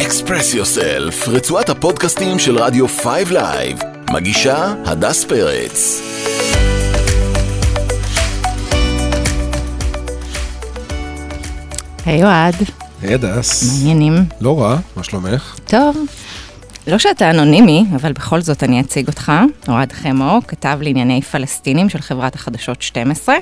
[0.00, 3.78] Express yourself, רצועת הפודקאסטים של רדיו 5 Live.
[4.12, 6.00] מגישה הדס פרץ.
[12.06, 12.54] היי אוהד,
[13.02, 13.62] היי הדס.
[13.78, 14.24] מעניינים.
[14.40, 15.56] לא רע, מה שלומך?
[15.64, 15.96] טוב,
[16.90, 19.32] לא שאתה אנונימי, אבל בכל זאת אני אציג אותך.
[19.68, 23.34] אוהד חמו, כתב לענייני פלסטינים של חברת החדשות 12,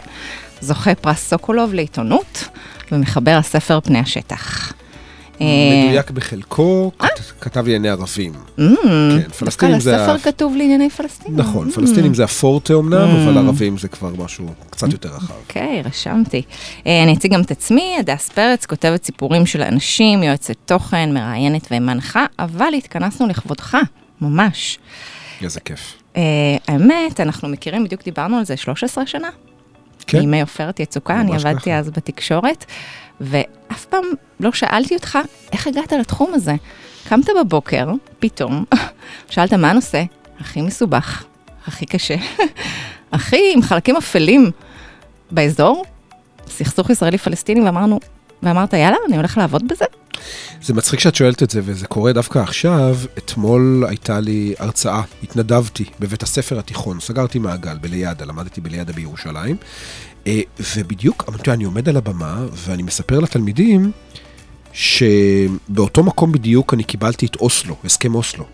[0.61, 2.49] זוכה פרס סוקולוב לעיתונות,
[2.93, 4.73] ומחבר הספר פני השטח.
[5.41, 5.47] אה,
[5.87, 8.33] מדויק בחלקו, כת- כתב לענייני ערבים.
[8.59, 8.63] Mm,
[9.23, 9.93] כן, פלסטינים זה...
[9.97, 11.41] לספר ה- כתוב לענייני פלסטינים.
[11.41, 11.73] נכון, Mm.
[11.75, 15.35] פלסטינים זה הפורטה אמנם, אבל ערבים זה כבר משהו קצת יותר רחב.
[15.41, 16.43] אוקיי, רשמתי.
[16.87, 21.69] אה, אני אציג גם את עצמי, הדס פרץ, כותבת סיפורים של אנשים, יועצת תוכן, מראיינת
[21.71, 23.77] ומנחה, אבל התכנסנו לכבודך,
[24.21, 24.79] ממש.
[25.43, 25.95] איזה כיף.
[26.17, 26.23] אה,
[26.69, 29.29] האמת, אנחנו מכירים, בדיוק דיברנו על זה 13 שנה.
[30.07, 30.19] כן.
[30.19, 31.79] מימי עופרת יצוקה, אני עבדתי ככה.
[31.79, 32.65] אז בתקשורת,
[33.21, 34.05] ואף פעם
[34.41, 35.19] לא שאלתי אותך,
[35.53, 36.55] איך הגעת לתחום הזה?
[37.09, 38.65] קמת בבוקר, פתאום,
[39.31, 40.05] שאלת מה הנושא
[40.41, 41.25] הכי מסובך,
[41.67, 42.17] הכי קשה,
[43.13, 44.51] הכי עם חלקים אפלים
[45.31, 45.85] באזור,
[46.49, 48.01] סכסוך ישראלי-פלסטיני, ואמרנו,
[48.43, 49.85] ואמרת, יאללה, אני הולך לעבוד בזה?
[50.63, 52.97] זה מצחיק שאת שואלת את זה, וזה קורה דווקא עכשיו.
[53.19, 59.57] אתמול הייתה לי הרצאה, התנדבתי בבית הספר התיכון, סגרתי מעגל בליד"ה, למדתי בליד"ה בירושלים,
[60.27, 60.41] אה,
[60.77, 63.93] ובדיוק, אני עומד על הבמה, ואני מספר לתלמידים
[64.79, 68.45] שבאותו מקום בדיוק אני קיבלתי את אוסלו, הסכם אוסלו.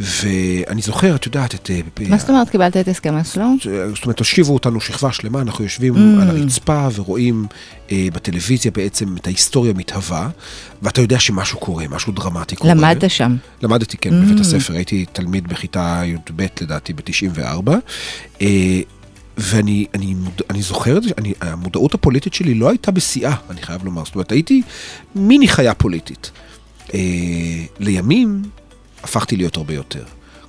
[0.00, 1.70] ואני זוכר, את יודעת, את...
[1.70, 3.46] אה, מה זאת אומרת קיבלת את הסכם אסלו?
[3.94, 6.22] זאת אומרת, הושיבו אותנו שכבה שלמה, אנחנו יושבים Mm.
[6.22, 7.46] על הרצפה ורואים
[7.92, 10.28] אה, בטלוויזיה בעצם את ההיסטוריה מתהווה,
[10.82, 12.74] ואתה יודע שמשהו קורה, משהו דרמטי קורה.
[12.74, 13.36] למדת שם.
[13.62, 14.26] למדתי, כן, Mm.
[14.26, 14.74] בבית הספר.
[14.74, 17.70] הייתי תלמיד בכיתה י"ב, לדעתי, ב-94.
[18.42, 18.80] אה,
[19.36, 20.14] ואני אני,
[20.50, 24.04] אני זוכר את זה, אני, המודעות הפוליטית שלי לא הייתה בשיאה, אני חייב לומר.
[24.04, 24.62] זאת אומרת, הייתי
[25.14, 26.30] מיני חיה פוליטית.
[26.94, 27.00] אה,
[27.78, 28.42] לימים
[29.02, 30.04] הפכתי להיות הרבה יותר.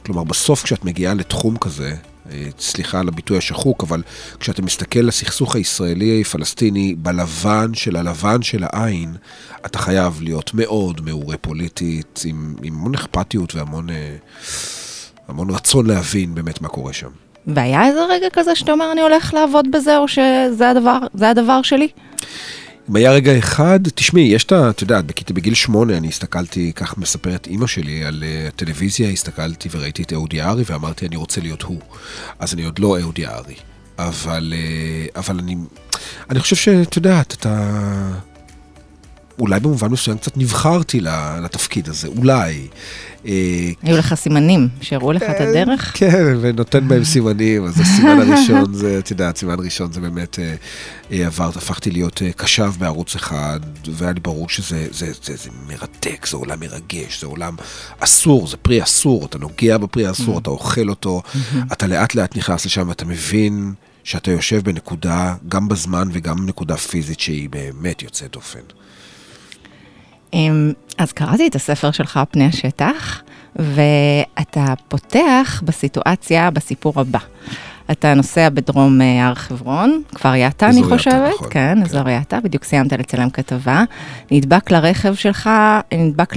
[0.06, 1.96] כלומר, בסוף כשאת מגיעה לתחום כזה,
[2.32, 4.04] אה, סליחה על הביטוי השחוק, אבל
[4.40, 9.16] כשאתה מסתכל לסכסוך הישראלי-פלסטיני בלבן של הלבן של העין,
[9.66, 14.16] אתה חייב להיות מאוד מעורה פוליטית, עם, עם המון אכפתיות והמון אה,
[15.28, 17.10] המון רצון להבין באמת מה קורה שם.
[17.48, 21.62] והיה איזה רגע כזה שאתה אומר, אני הולך לעבוד בזה, או שזה הדבר, זה הדבר
[21.62, 21.88] שלי?
[22.90, 24.70] אם היה רגע אחד, תשמעי, יש את ה...
[24.70, 29.70] את יודעת, בכיתה- בגיל שמונה אני הסתכלתי, כך מספרת אימא שלי, על uh, הטלוויזיה, הסתכלתי
[29.72, 31.80] וראיתי את אהוד יערי ואמרתי, אני רוצה להיות הוא.
[32.40, 33.56] אז אני עוד לא אהוד יערי.
[34.00, 35.56] אבל, uh, אבל אני,
[36.30, 37.70] אני חושב שאת יודעת, אתה...
[39.40, 41.00] אולי במובן מסוים קצת נבחרתי
[41.44, 42.68] לתפקיד הזה, אולי.
[43.26, 45.92] אה, היו לך סימנים שהראו לך את הדרך?
[45.94, 50.56] כן, ונותן בהם סימנים, אז הסימן הראשון זה, את יודעת, סימן ראשון זה באמת אה,
[51.12, 55.50] אה, עבר, הפכתי להיות אה, קשב בערוץ אחד, והיה לי ברור שזה זה, זה, זה
[55.68, 57.56] מרתק, זה עולם מרגש, זה עולם
[58.00, 61.22] אסור, זה פרי אסור, אתה נוגע בפרי האסור, אתה אוכל אותו,
[61.72, 67.20] אתה לאט לאט נכנס לשם ואתה מבין שאתה יושב בנקודה, גם בזמן וגם נקודה פיזית
[67.20, 68.60] שהיא באמת יוצאת דופן.
[70.34, 73.22] אמ, אז קראתי את הספר שלך, פני השטח,
[73.56, 77.20] ואתה פותח בסיטואציה, בסיפור הבא.
[77.92, 81.34] אתה נוסע בדרום אה, הר חברון, כפר יטה, אני יטה, חושבת.
[81.36, 81.84] נכון, כן, כן.
[81.84, 83.84] אזור יטה, בדיוק סיימת לצלם כתבה.
[84.32, 85.50] נדבק לרכב שלך,
[85.94, 86.34] נדבק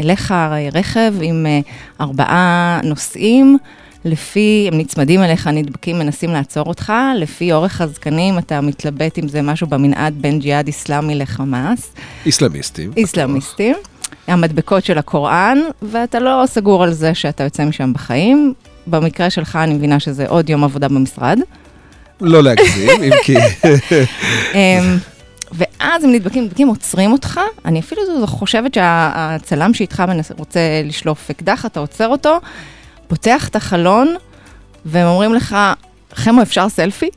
[0.00, 0.34] אליך
[0.72, 1.60] רכב עם אה,
[2.00, 3.58] ארבעה נוסעים.
[4.04, 9.42] לפי, הם נצמדים אליך, נדבקים, מנסים לעצור אותך, לפי אורך הזקנים אתה מתלבט אם זה
[9.42, 11.92] משהו במנעד בין ג'יהאד איסלאמי לחמאס.
[12.26, 12.90] איסלאמיסטים.
[12.96, 13.76] איסלאמיסטים,
[14.26, 18.54] המדבקות של הקוראן, ואתה לא סגור על זה שאתה יוצא משם בחיים.
[18.86, 21.38] במקרה שלך אני מבינה שזה עוד יום עבודה במשרד.
[22.20, 23.36] לא להגזים, אם כי...
[24.54, 24.98] אמ,
[25.52, 27.40] ואז הם נדבקים, נדבקים, עוצרים אותך.
[27.64, 30.02] אני אפילו חושבת שהצלם שאיתך
[30.38, 32.38] רוצה לשלוף אקדח, אתה עוצר אותו,
[33.06, 34.14] פותח את החלון,
[34.86, 35.56] והם אומרים לך,
[36.14, 37.08] חמו, אפשר סלפי?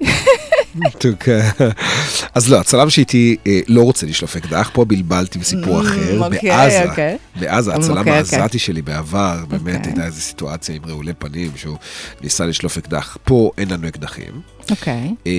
[2.35, 6.19] אז לא, הצלם שאיתי אה, לא רוצה לשלוף אקדח, פה בלבלתי בסיפור Mm, אחר.
[6.25, 7.17] אוקיי, בעזה, אוקיי.
[7.39, 8.39] בעזה, הצלם אוקיי, אוקיי.
[8.39, 9.85] העזתי שלי בעבר, באמת.
[9.85, 11.77] הייתה איזו סיטואציה עם רעולי פנים, שהוא
[12.21, 13.17] ניסה לשלוף אקדח.
[13.23, 14.41] פה אין לנו אקדחים.
[14.71, 15.13] אוקיי.
[15.27, 15.31] אה,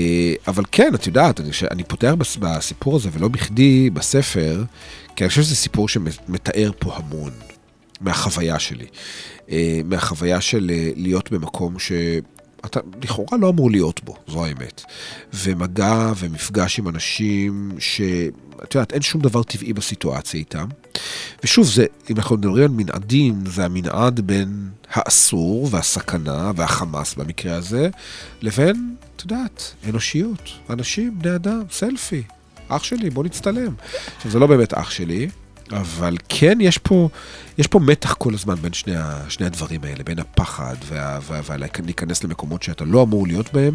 [0.48, 1.40] אבל כן, את יודעת,
[1.70, 4.62] אני, פותח בס- בסיפור הזה, ולא בכדי בספר,
[5.16, 7.30] כי אני חושב שזה סיפור שמתאר פה המון
[8.00, 8.86] מהחוויה שלי.
[9.50, 11.92] אה, מהחוויה של אה, להיות במקום ש...
[12.66, 14.82] אתה לכאורה לא אמור להיות בו, זו האמת.
[15.34, 20.66] ומגע ומפגש עם אנשים שאת יודעת, אין שום דבר טבעי בסיטואציה איתם.
[21.44, 27.88] ושוב, זה, אם אנחנו מדברים על מנעדים, זה המנעד בין האסור והסכנה והחמאס במקרה הזה,
[28.42, 32.22] לבין, את יודעת, אנושיות, אנשים, בני אדם, סלפי.
[32.68, 33.74] אח שלי, בוא נצטלם.
[34.16, 35.28] עכשיו, זה לא באמת אח שלי,
[35.72, 37.08] אבל כן, יש פה,
[37.58, 38.94] יש פה מתח כל הזמן בין שני,
[39.28, 40.76] שני הדברים האלה, בין הפחד
[41.46, 43.74] ולהיכנס למקומות שאתה לא אמור להיות בהם,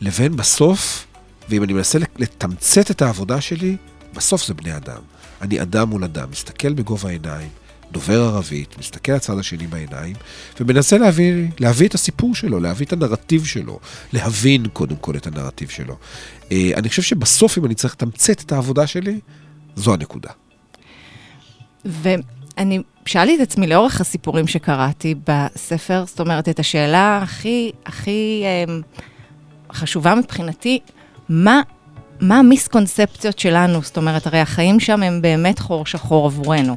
[0.00, 1.06] לבין בסוף,
[1.48, 3.76] ואם אני מנסה לתמצת את העבודה שלי,
[4.14, 5.00] בסוף זה בני אדם.
[5.40, 7.48] אני אדם מול אדם, מסתכל בגובה העיניים,
[7.92, 10.16] דובר ערבית, מסתכל לצד השני בעיניים,
[10.60, 13.80] ומנסה להביא, להביא את הסיפור שלו, להביא את הנרטיב שלו,
[14.12, 15.96] להבין קודם כל את הנרטיב שלו.
[16.52, 19.20] אה, אני חושב שבסוף, אם אני צריך לתמצת את העבודה שלי,
[19.76, 20.30] זו הנקודה.
[21.84, 28.74] ואני שאלתי את עצמי לאורך הסיפורים שקראתי בספר, זאת אומרת, את השאלה הכי, הכי אה,
[29.72, 30.78] חשובה מבחינתי,
[31.28, 31.60] מה,
[32.20, 33.82] מה המיסקונספציות שלנו?
[33.82, 36.76] זאת אומרת, הרי החיים שם הם באמת חור שחור עבורנו.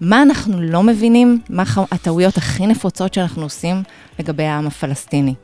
[0.00, 1.40] מה אנחנו לא מבינים?
[1.50, 3.82] מה הטעויות הכי נפוצות שאנחנו עושים
[4.18, 5.34] לגבי העם הפלסטיני?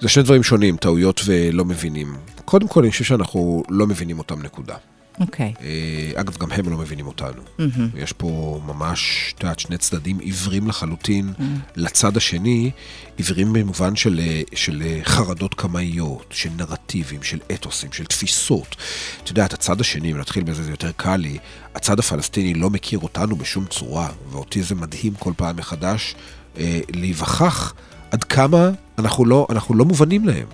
[0.00, 2.16] זה שני דברים שונים, טעויות ולא מבינים.
[2.44, 4.74] קודם כל, אני חושב שאנחנו לא מבינים אותם, נקודה.
[5.20, 5.52] אוקיי.
[5.56, 5.62] Okay.
[5.62, 7.42] אה, אגב, גם הם לא מבינים אותנו.
[7.58, 7.98] Mm-hmm.
[7.98, 11.42] יש פה ממש, את יודעת, שני צדדים עיוורים לחלוטין mm-hmm.
[11.76, 12.70] לצד השני,
[13.16, 18.76] עיוורים במובן של, אה, של אה, חרדות קמאיות, של נרטיבים, של אתוסים, של תפיסות.
[19.22, 21.38] את יודעת, הצד השני, אם נתחיל בזה, זה יותר קל לי,
[21.74, 26.14] הצד הפלסטיני לא מכיר אותנו בשום צורה, ואותי זה מדהים כל פעם מחדש
[26.56, 27.74] אה, להיווכח
[28.10, 30.46] עד כמה אנחנו לא, אנחנו לא מובנים להם.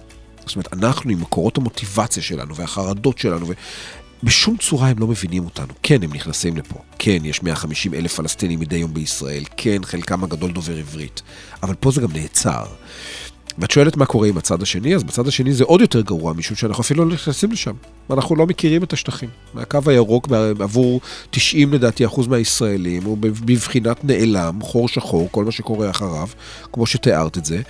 [0.47, 3.47] זאת אומרת, אנחנו עם מקורות המוטיבציה שלנו והחרדות שלנו,
[4.23, 5.75] בשום צורה הם לא מבינים אותנו.
[5.83, 6.79] כן, הם נכנסים לפה.
[6.99, 9.45] כן, יש 150 אלף פלסטינים מדי יום בישראל.
[9.57, 11.23] כן, חלקם הגדול דובר עברית.
[11.63, 12.65] אבל פה זה גם נעצר.
[13.59, 16.57] ואת שואלת מה קורה עם הצד השני, אז בצד השני זה עוד יותר גרוע, משום
[16.57, 17.75] שאנחנו אפילו לא נכנסים לשם.
[18.11, 19.29] ואנחנו לא מכירים את השטחים.
[19.55, 20.29] הקו הירוק
[20.61, 21.01] עבור
[21.31, 26.29] 90 לדעתי אחוז מהישראלים הוא בבחינת נעלם, חור שחור, כל מה שקורה אחריו,
[26.73, 27.61] כמו שתיארת את זה.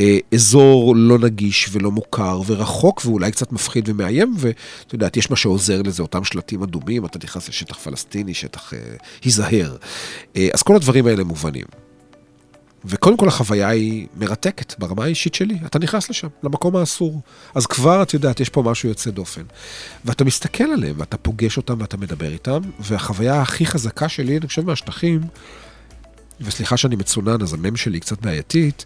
[0.00, 5.36] אה, אזור לא נגיש ולא מוכר ורחוק ואולי קצת מפחיד ומאיים, ואת יודעת, יש מה
[5.36, 8.78] שעוזר לזה, אותם שלטים אדומים, אתה נכנס לשטח פלסטיני, שטח אה,
[9.24, 9.76] היזהר.
[10.36, 11.87] אה, אז כל הדברים האלה מובנים.
[12.84, 15.58] וקודם כל החוויה היא מרתקת ברמה האישית שלי.
[15.66, 17.20] אתה נכנס לשם, למקום האסור.
[17.54, 19.42] אז כבר, את יודעת, יש פה משהו יוצא דופן.
[20.04, 24.66] ואתה מסתכל עליהם, ואתה פוגש אותם ואתה מדבר איתם, והחוויה הכי חזקה שלי, אני חושב,
[24.66, 25.20] מהשטחים,
[26.40, 28.84] וסליחה שאני מצונן, אז המם שלי קצת בעייתית,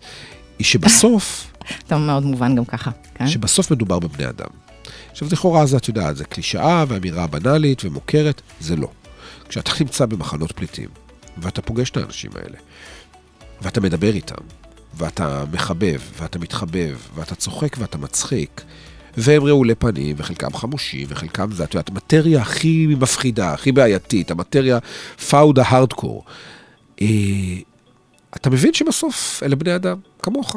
[0.58, 1.46] היא שבסוף...
[1.86, 3.26] אתה מאוד מובן גם ככה, כן?
[3.26, 4.48] שבסוף מדובר בבני אדם.
[5.10, 8.88] עכשיו, לכאורה זה, את יודעת, זה קלישאה ואמירה בנאלית ומוכרת, זה לא.
[9.48, 10.88] כשאתה נמצא במחנות פליטים,
[11.38, 12.58] ואתה פוגש את האנשים האלה,
[13.62, 14.44] ואתה מדבר איתם,
[14.94, 18.62] ואתה מחבב, ואתה מתחבב, ואתה צוחק ואתה מצחיק,
[19.16, 24.78] והם רעולי פנים, וחלקם חמושים, וחלקם זה, את יודעת, המטריה הכי מפחידה, הכי בעייתית, המטריה
[25.28, 26.24] פאודה הארדקור.
[27.02, 27.06] אה,
[28.36, 30.56] אתה מבין שבסוף אלה בני אדם, כמוך.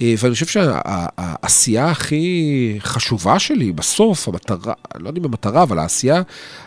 [0.00, 6.22] אה, ואני חושב שהעשייה הכי חשובה שלי, בסוף, המטרה, לא יודע אם המטרה, אבל העשייה,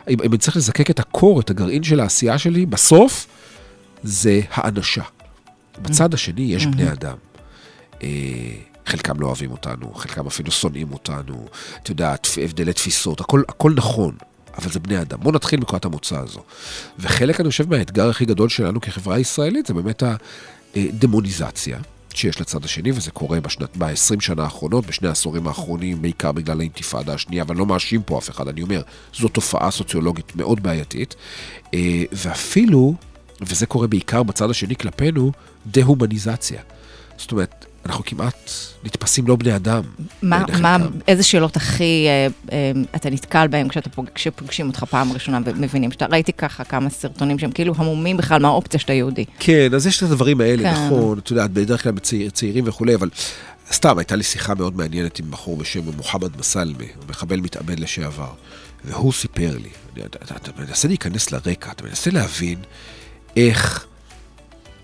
[0.10, 3.28] אם אני צריך לזקק את הקור, את הגרעין של העשייה שלי, בסוף,
[4.04, 5.04] זה האנשה.
[5.82, 7.18] בצד השני יש בני אדם.
[8.04, 8.08] אה,
[8.86, 11.48] חלקם לא אוהבים אותנו, חלקם אפילו שונאים אותנו,
[11.84, 14.16] את יודעת, הבדלי תפיסות, הכל, הכל נכון,
[14.58, 15.20] אבל זה בני אדם.
[15.22, 16.40] בואו נתחיל מנקודת המוצא הזו.
[17.00, 20.04] וחלק, אני חושב, מהאתגר הכי גדול שלנו כחברה ישראלית זה באמת
[20.76, 21.80] הדמוניזציה
[22.14, 27.14] שיש לצד השני, וזה קורה בשנת, ב-20 שנה האחרונות, בשני העשורים האחרונים, בעיקר בגלל האינתיפאדה
[27.14, 28.82] השנייה, אבל לא מאשים פה אף אחד, אני אומר,
[29.14, 31.16] זו תופעה סוציולוגית מאוד בעייתית,
[31.74, 32.96] אה, ואפילו...
[33.42, 35.32] וזה קורה בעיקר בצד השני כלפינו,
[35.66, 36.62] דה-הומניזציה.
[37.18, 38.52] זאת אומרת, אנחנו כמעט
[38.84, 39.84] נתפסים לא בני אדם.
[40.22, 45.14] מה, מה איזה שאלות הכי אה, אה, אתה נתקל בהן כשאתה פוג, כשפוגשים אותך פעם
[45.14, 49.26] ראשונה ומבינים שאתה, ראיתי ככה כמה סרטונים שהם כאילו המומים בכלל מהאופציה שאתה יהודי.
[49.40, 50.86] כן, אז יש את הדברים האלה, כן.
[50.86, 53.10] נכון, את יודעת, בדרך כלל בצעיר, צעירים וכולי, אבל
[53.72, 58.32] סתם, הייתה לי שיחה מאוד מעניינת עם בחור בשם מוחמד מסלמה, מחבל מתאבד לשעבר,
[58.86, 59.70] והוא סיפר לי,
[60.06, 62.58] אתה, אתה, אתה מנסה להיכנס לרקע, אתה מנסה להבין
[63.38, 63.86] איך,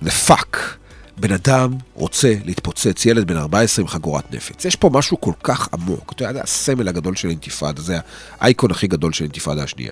[0.01, 0.77] לפאק,
[1.17, 4.65] בן אדם רוצה להתפוצץ, ילד בן 14 עם חגורת נפץ.
[4.65, 6.13] יש פה משהו כל כך עמוק.
[6.15, 7.97] אתה יודע, הסמל הגדול של האינתיפאדה, זה
[8.39, 9.91] האייקון הכי גדול של האינתיפאדה השנייה.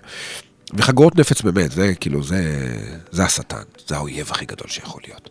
[0.73, 2.71] וחגורות נפץ באמת, זה כאילו, זה,
[3.11, 5.29] זה השטן, זה האויב הכי גדול שיכול להיות.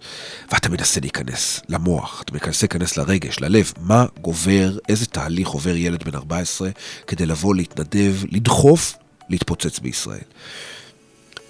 [0.52, 6.04] ואתה מנסה להיכנס למוח, אתה מנסה להיכנס לרגש, ללב, מה גובר, איזה תהליך עובר ילד
[6.04, 6.70] בן 14
[7.06, 8.96] כדי לבוא, להתנדב, לדחוף,
[9.28, 10.24] להתפוצץ בישראל.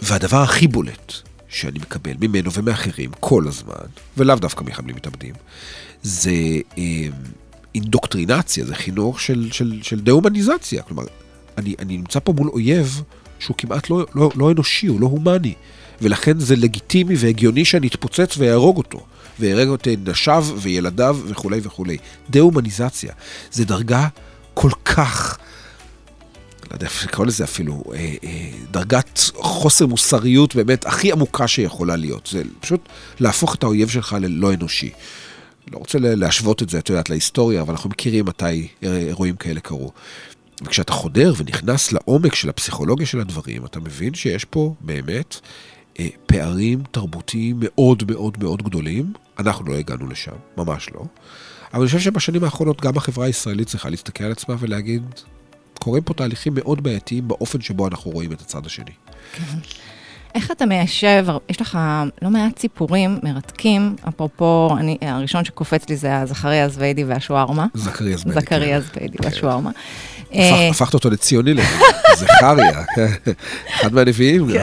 [0.02, 1.12] והדבר הכי בולט,
[1.54, 5.34] שאני מקבל ממנו ומאחרים כל הזמן, ולאו דווקא מחבלים מתאבדים,
[6.02, 6.30] זה
[6.78, 7.06] אה,
[7.74, 10.82] אינדוקטרינציה, זה חינוך של, של, של דה-הומניזציה.
[10.82, 11.04] כלומר,
[11.58, 13.02] אני, אני נמצא פה מול אויב
[13.38, 15.54] שהוא כמעט לא, לא, לא אנושי, הוא לא הומני.
[16.02, 19.06] ולכן זה לגיטימי והגיוני שאני אתפוצץ ואהרוג אותו.
[19.40, 21.98] והרג את נשיו וילדיו וכולי וכולי.
[22.30, 23.12] דה-הומניזציה.
[23.52, 24.08] זה דרגה
[24.54, 25.38] כל כך,
[26.70, 31.96] לא יודע איך לקרוא לזה אפילו, אה, אה, דרגת חוסר מוסריות באמת הכי עמוקה שיכולה
[31.96, 32.28] להיות.
[32.32, 32.88] זה פשוט
[33.20, 34.90] להפוך את האויב שלך ללא אנושי.
[35.72, 39.90] לא רוצה להשוות את זה, את יודעת, להיסטוריה, אבל אנחנו מכירים מתי אירועים כאלה קרו.
[40.62, 45.36] וכשאתה חודר ונכנס לעומק של הפסיכולוגיה של הדברים, אתה מבין שיש פה באמת
[46.00, 49.12] אה, פערים תרבותיים מאוד מאוד מאוד גדולים.
[49.38, 51.04] אנחנו לא הגענו לשם, ממש לא.
[51.72, 55.02] אבל אני חושב שבשנים האחרונות גם החברה הישראלית צריכה להסתכל על עצמה ולהגיד,
[55.78, 58.92] קורים פה תהליכים מאוד בעייתיים באופן שבו אנחנו רואים את הצד השני.
[59.32, 59.58] כן.
[60.34, 61.78] איך אתה מיישב, יש לך
[62.22, 67.66] לא מעט סיפורים מרתקים, אפרופו, אני, הראשון שקופץ לי זה הזכריה זווידי והשווארמה.
[67.74, 68.40] זכריה זווידי.
[68.40, 68.80] זכריה.
[68.80, 69.24] זווידי כן.
[69.24, 69.70] והשווארמה.
[70.70, 71.54] הפכת אותו לציוני,
[72.18, 73.32] זכריה, כן.
[73.74, 74.46] אחד מהנביאים.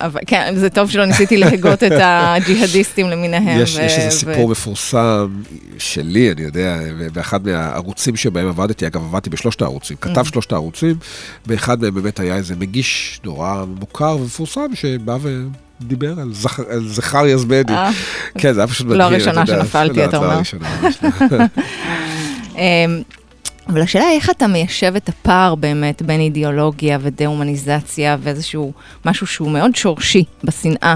[0.00, 3.60] אבל כן, זה טוב שלא ניסיתי להגות את הג'יהאדיסטים למיניהם.
[3.60, 3.82] יש, ו...
[3.82, 4.48] יש איזה סיפור.
[4.48, 5.28] מפורסם
[5.78, 6.78] שלי, אני יודע,
[7.12, 10.30] באחד מהערוצים שבהם עבדתי, אגב, עבדתי בשלושת הערוצים, כתב mm.
[10.30, 10.96] שלושת הערוצים,
[11.46, 15.46] באחד מהם באמת היה איזה מגיש נורא מוכר ומפורסם, שבא ו...
[15.80, 16.60] דיבר על, זכ...
[16.70, 17.72] על זכריה זבדי.
[17.72, 17.90] אה.
[18.38, 19.00] כן, זה היה פשוט מדהים.
[19.00, 20.28] לא הראשונה שנפלתי, אתה אומר.
[20.28, 20.68] לא הראשונה.
[23.68, 28.72] אבל השאלה היא איך אתה מיישב את הפער באמת בין אידיאולוגיה ודה-הומניזציה ואיזשהו
[29.04, 30.94] משהו שהוא מאוד שורשי בשנאה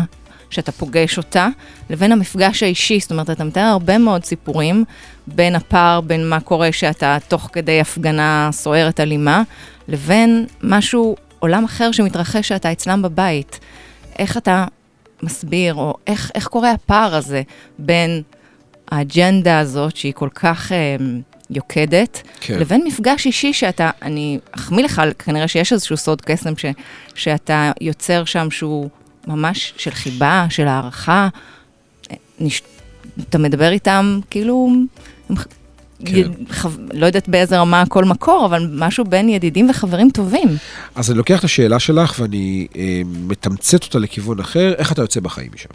[0.51, 1.49] שאתה פוגש אותה,
[1.91, 3.01] לבין המפגש האישי.
[3.01, 4.85] זאת אומרת, אתה מתאר הרבה מאוד סיפורים
[5.27, 9.43] בין הפער, בין מה קורה שאתה תוך כדי הפגנה סוערת אלימה,
[9.89, 13.61] לבין משהו, עולם אחר שמתרחש שאתה אצלם בבית.
[14.19, 14.65] איך אתה
[15.23, 17.43] מסביר, או איך, איך קורה הפער הזה
[17.79, 18.23] בין
[18.91, 20.73] האג'נדה הזאת, שהיא כל כך...
[20.73, 20.97] אה,
[21.51, 22.59] יוקדת, כן.
[22.59, 26.65] לבין מפגש אישי שאתה, אני אחמיא לך, כנראה שיש איזשהו סוד קסם ש,
[27.15, 28.89] שאתה יוצר שם שהוא
[29.27, 31.29] ממש של חיבה, של הערכה.
[32.41, 32.63] נש...
[33.29, 34.71] אתה מדבר איתם כאילו,
[36.05, 36.31] כן.
[36.53, 36.69] חו...
[36.93, 40.49] לא יודעת באיזה רמה הכל מקור, אבל משהו בין ידידים וחברים טובים.
[40.95, 45.21] אז אני לוקח את השאלה שלך ואני אה, מתמצת אותה לכיוון אחר, איך אתה יוצא
[45.21, 45.69] בחיים משם?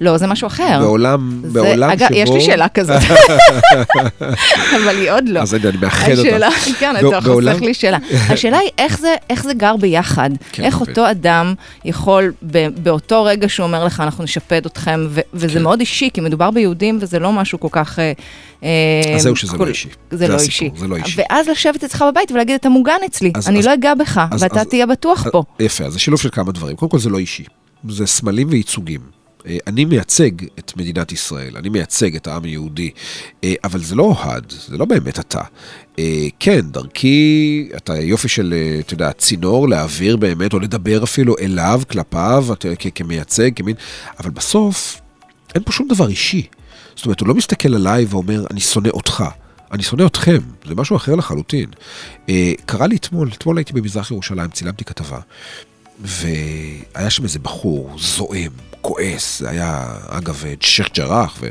[0.00, 0.80] לא, זה משהו אחר.
[0.80, 2.18] בעולם, זה, בעולם אגב, שבו...
[2.18, 3.02] יש לי שאלה כזאת,
[4.76, 5.40] אבל היא עוד לא.
[5.40, 6.20] אז אני מאחד אותה.
[6.20, 7.52] השאלה, כן, אתה בעולם...
[7.52, 7.98] חוסך לי שאלה.
[8.28, 10.30] השאלה היא איך זה, איך זה גר ביחד.
[10.52, 10.92] כן, איך אוקיי.
[10.92, 15.62] אותו אדם יכול, ב, באותו רגע שהוא אומר לך, אנחנו נשפד אתכם, ו, וזה כן.
[15.62, 17.98] מאוד אישי, כי מדובר ביהודים וזה לא משהו כל כך...
[17.98, 18.12] אה,
[18.62, 19.64] אה, אז זהו שזה כל...
[19.64, 19.88] לא אישי.
[20.10, 20.80] זה, זה לא הסיפור, אישי.
[20.80, 21.20] זה לא אישי.
[21.20, 24.42] ואז לשבת אצלך בבית ולהגיד, אתה מוגן אצלי, אז, אני אז, לא אגע בך, אז,
[24.42, 25.42] ואתה אז, תהיה בטוח אז, פה.
[25.60, 26.76] יפה, אז זה שילוב של כמה דברים.
[26.76, 27.44] קודם כל זה לא אישי,
[27.88, 29.19] זה סמלים וייצוגים.
[29.46, 32.90] אה, אני מייצג את מדינת ישראל, אני מייצג את העם היהודי,
[33.44, 35.42] אה, אבל זה לא אוהד, זה לא באמת אתה.
[36.38, 42.46] כן, דרכי, אתה יופי של, אתה יודע, צינור להעביר באמת, או לדבר אפילו אליו, כלפיו,
[42.94, 43.76] כמייצג, כמין,
[44.20, 45.00] אבל בסוף,
[45.54, 46.46] אין פה שום דבר אישי.
[46.96, 49.24] זאת אומרת, הוא לא מסתכל עליי ואומר, אני שונא אותך.
[49.72, 51.70] אני שונא אתכם, זה משהו אחר לחלוטין.
[52.28, 55.18] אה, קרה לי אתמול, אתמול הייתי במזרח ירושלים, צילמתי כתבה,
[56.00, 61.48] והיה שם איזה בחור זועם, כועס, זה היה אגב שייח' ג'ראח, ו...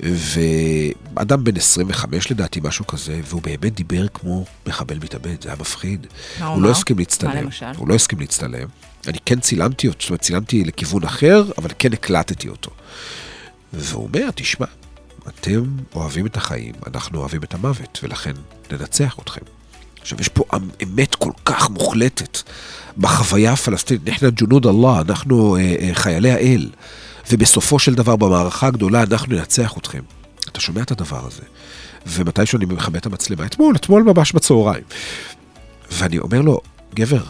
[0.00, 6.06] ואדם בן 25 לדעתי, משהו כזה, והוא באמת דיבר כמו מחבל מתאבד, זה היה מפחיד.
[6.40, 7.48] הוא לא הסכים להצטלם.
[7.76, 8.68] הוא לא הסכים להצטלם.
[9.08, 12.70] אני כן צילמתי אותו, זאת אומרת, צילמתי לכיוון אחר, אבל כן הקלטתי אותו.
[13.72, 14.66] והוא אומר, תשמע,
[15.28, 15.64] אתם
[15.94, 18.32] אוהבים את החיים, אנחנו אוהבים את המוות, ולכן
[18.72, 19.59] ננצח אתכם.
[20.00, 20.44] עכשיו, יש פה
[20.82, 22.38] אמת כל כך מוחלטת
[22.98, 26.68] בחוויה הפלסטינית, نحنا جنود الله, אנחנו אה, אה, חיילי האל,
[27.30, 30.02] ובסופו של דבר, במערכה הגדולה, אנחנו ננצח אתכם.
[30.48, 31.42] אתה שומע את הדבר הזה,
[32.06, 34.84] ומתישהו אני מכבה את המצלמה, אתמול, אתמול ממש בצהריים.
[35.92, 36.60] ואני אומר לו,
[36.94, 37.22] גבר,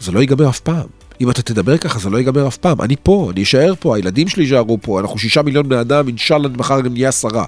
[0.00, 0.86] זה לא ייגמר אף פעם.
[1.20, 2.80] אם אתה תדבר ככה זה לא ייגמר אף פעם.
[2.80, 6.48] אני פה, אני אשאר פה, הילדים שלי יישארו פה, אנחנו שישה מיליון בני אדם, אינשאללה
[6.48, 7.44] מחר גם נהיה עשרה.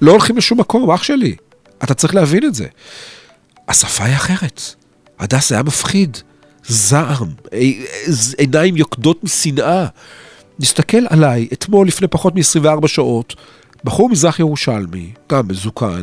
[0.00, 1.36] לא הולכים לשום מקום, אח שלי.
[1.84, 2.66] אתה צריך להבין את זה.
[3.68, 4.62] השפה היא אחרת.
[5.18, 6.16] הדס היה מפחיד.
[6.66, 7.28] זעם,
[8.38, 9.86] עיניים יוקדות משנאה.
[10.60, 13.34] נסתכל עליי, אתמול לפני פחות מ-24 שעות,
[13.84, 16.02] בחור מזרח ירושלמי, גם מזוקן,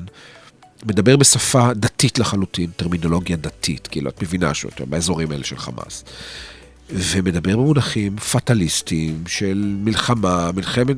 [0.86, 6.04] מדבר בשפה דתית לחלוטין, טרמינולוגיה דתית, כאילו את מבינה שאתה באזורים האלה של חמאס.
[6.90, 10.98] ומדבר במונחים פטליסטיים של מלחמה, מלחמת,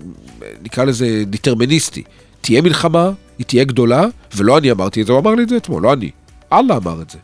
[0.63, 2.03] נקרא לזה דיטרמיניסטי.
[2.41, 4.05] תהיה מלחמה, היא תהיה גדולה,
[4.35, 6.11] ולא אני אמרתי את זה, הוא אמר לי את זה אתמול, לא אני.
[6.53, 7.17] אללה אמר את זה.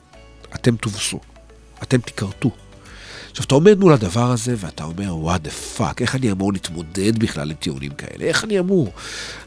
[0.55, 1.19] אתם תובסו,
[1.83, 2.51] אתם תיכרתו.
[3.31, 7.19] עכשיו, אתה עומד מול הדבר הזה, ואתה אומר, what the fuck, איך אני אמור להתמודד
[7.19, 8.25] בכלל עם טיעונים כאלה?
[8.25, 8.93] איך אני אמור?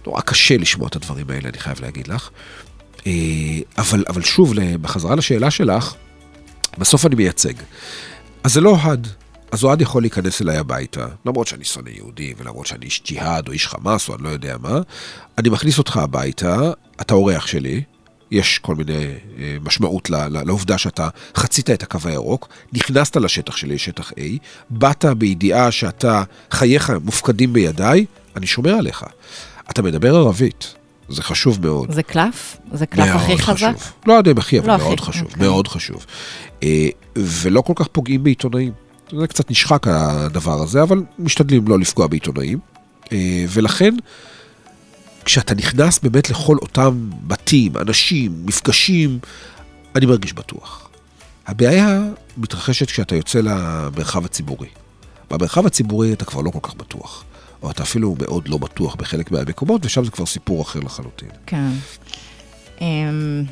[0.06, 2.30] נורא קשה לשמוע את הדברים האלה, אני חייב להגיד לך.
[3.06, 3.12] אה,
[3.78, 5.95] אבל, אבל שוב, בחזרה לשאלה שלך,
[6.78, 7.54] בסוף אני מייצג.
[8.45, 9.09] אז זה לא אוהד.
[9.52, 13.52] אז אוהד יכול להיכנס אליי הביתה, למרות שאני שונא יהודי, ולמרות שאני איש ג'יהאד, או
[13.52, 14.80] איש חמאס, או אני לא יודע מה.
[15.38, 17.83] אני מכניס אותך הביתה, אתה אורח שלי,
[18.30, 19.06] יש כל מיני
[19.38, 24.14] אה, משמעות לעובדה שאתה חצית את הקו הירוק, נכנסת לשטח שלי, שטח A,
[24.71, 28.06] באת בידיעה שאתה, חייך מופקדים בידיי,
[28.37, 29.04] אני שומר עליך.
[29.71, 30.75] אתה מדבר ערבית,
[31.09, 31.92] זה חשוב מאוד.
[31.92, 32.56] זה קלף?
[32.73, 33.54] זה קלף הכי חזק?
[33.54, 33.92] חשוב.
[34.06, 35.47] לא יודע אם הכי, אבל לא מאוד הכי, חשוב, אוקיי.
[35.47, 36.06] מאוד חשוב.
[36.62, 38.73] אה, ולא כל כך פוגעים בעיתונאים.
[39.21, 42.59] זה קצת נשחק הדבר הזה, אבל משתדלים לא לפגוע בעיתונאים.
[43.12, 43.95] אה, ולכן,
[45.26, 49.18] כשאתה נכנס באמת לכל אותם בתים, אנשים, מפגשים,
[49.97, 50.88] אני מרגיש בטוח.
[51.47, 52.00] הבעיה
[52.37, 54.68] מתרחשת כשאתה יוצא למרחב הציבורי.
[55.30, 57.25] במרחב הציבורי אתה כבר לא כל כך בטוח.
[57.62, 61.28] או אתה אפילו מאוד לא בטוח בחלק מהמקומות, ושם זה כבר סיפור אחר לחלוטין.
[61.47, 61.71] כן.
[62.80, 63.45] אמ,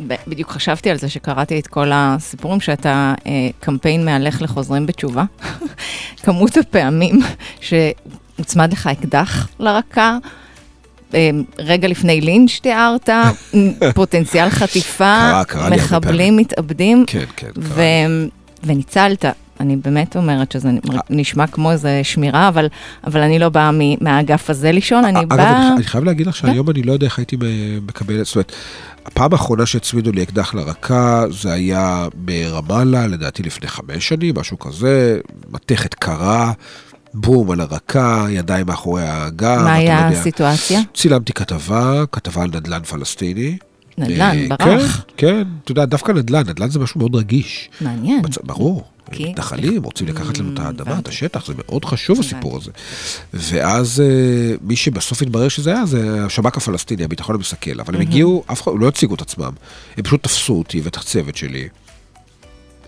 [0.00, 5.24] בדיוק חשבתי על זה שקראתי את כל הסיפורים שאתה אה, קמפיין מהלך לחוזרים בתשובה.
[6.24, 7.20] כמות הפעמים
[7.60, 10.18] שהוצמד לך אקדח לרקה,
[11.58, 13.08] רגע לפני לינץ' תיארת,
[13.94, 17.82] פוטנציאל חטיפה, קרה, קרה מחבלים מתאבדים, כן, כן, ו-
[18.64, 19.24] וניצלת.
[19.60, 20.70] אני באמת אומרת שזה
[21.10, 22.68] נשמע כמו איזה שמירה, אבל,
[23.06, 25.66] אבל אני לא באה מהאגף הזה לישון, אני באה...
[25.66, 27.36] אגב, אני חייב להגיד לך שהיום אני לא יודע איך הייתי
[27.86, 28.52] מקבל, זאת אומרת,
[29.06, 35.20] הפעם האחרונה שהצמידו לי אקדח לרקה, זה היה ברמאללה, לדעתי לפני חמש שנים, משהו כזה,
[35.50, 36.52] מתכת קרה.
[37.14, 39.62] בום על הרקה, ידיים מאחורי הגב.
[39.64, 40.80] מה היה לא הסיטואציה?
[40.94, 43.58] צילמתי כתבה, כתבה על נדל"ן פלסטיני.
[43.98, 45.04] נדל"ן, אה, ברח.
[45.16, 47.70] כן, כן, אתה יודע, דווקא נדל"ן, נדל"ן זה משהו מאוד רגיש.
[47.80, 48.22] מעניין.
[48.22, 48.38] בצ...
[48.42, 48.84] ברור.
[49.20, 52.70] מתנחלים, רוצים לקחת לנו את האדמה, את השטח, זה מאוד חשוב הסיפור הזה.
[53.34, 57.80] ואז אה, מי שבסוף התברר שזה היה, זה השב"כ הפלסטיני, הביטחון המסכל.
[57.80, 59.52] אבל הם הגיעו, אף אחד, לא הציגו את עצמם.
[59.96, 61.68] הם פשוט תפסו אותי ואת הצוות שלי,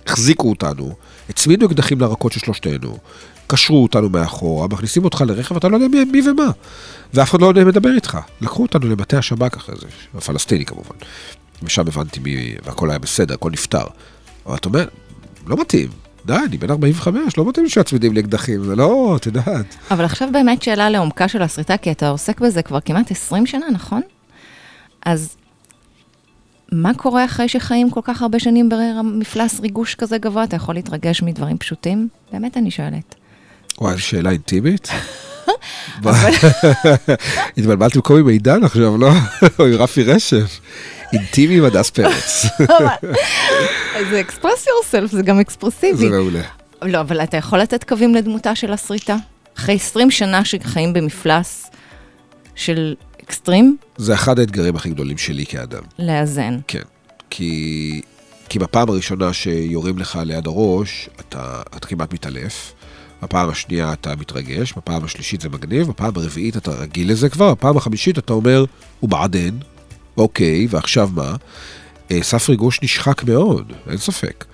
[0.07, 0.95] החזיקו אותנו,
[1.28, 2.99] הצמידו אקדחים לרקות של שלושתנו,
[3.47, 6.51] קשרו אותנו מאחורה, מכניסים אותך לרכב, אתה לא יודע מי, מי ומה.
[7.15, 8.19] ואף אחד לא יודע לדבר איתך.
[8.41, 10.97] לקחו אותנו לבתי השב"כ אחרי זה, הפלסטיני כמובן.
[11.62, 13.85] ושם הבנתי מי, והכל היה בסדר, הכל נפתר.
[14.47, 14.87] אבל אתה אומר,
[15.47, 15.88] לא מתאים.
[16.27, 19.77] די, אני בן 45, לא מתאים שיצמידים לי אקדחים, זה לא, את יודעת.
[19.90, 23.66] אבל עכשיו באמת שאלה לעומקה של הסריטה, כי אתה עוסק בזה כבר כמעט 20 שנה,
[23.73, 24.03] נכון?
[25.07, 25.37] אז
[26.73, 30.45] מה קורה אחרי שחיים כל כך הרבה שנים במפלס ריגוש כזה גבוה?
[30.45, 32.09] אתה יכול להתרגש מדברים פשוטים?
[32.33, 33.14] באמת אני שואלת.
[33.81, 34.89] וואי, שאלה אינטימית.
[37.59, 39.11] התבלבלתי במקום עם עידן עכשיו, לא?
[39.59, 40.61] או עם רפי רשף.
[41.13, 42.47] אינטימי עם הדס פרץ.
[44.11, 45.97] זה אקספרס יורסלף, זה גם אקספרסיבי.
[45.97, 46.43] זה מעולה.
[46.83, 49.17] לא, אבל אתה יכול לתת קווים לדמותה של הסריטה?
[49.59, 51.71] אחרי 20 שנה שחיים במפלס
[52.55, 53.77] של אקסטרים?
[53.97, 55.83] זה אחד האתגרים הכי גדולים שלי כאדם.
[55.99, 56.59] לאזן.
[56.69, 56.83] כן,
[57.31, 58.01] כי,
[58.49, 62.74] כי בפעם הראשונה שיורים לך ליד הראש, אתה, אתה כמעט מתעלף.
[63.25, 67.77] בפעם השנייה אתה מתרגש, בפעם השלישית זה מגניב, בפעם הרביעית אתה רגיל לזה כבר, בפעם
[67.77, 68.65] החמישית אתה אומר,
[69.01, 69.59] הוא בעדן,
[70.17, 71.37] אוקיי, ועכשיו מה?
[72.11, 74.45] אה, סף ריגוש נשחק מאוד, אין ספק.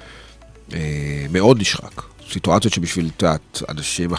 [0.73, 2.03] אה, מאוד נשחק.
[2.33, 4.11] סיטואציות שבשביל, את יודעת, אנשים